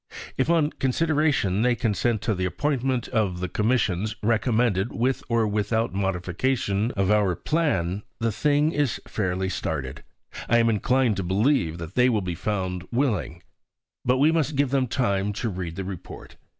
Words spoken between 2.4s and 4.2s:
appointment of the commissions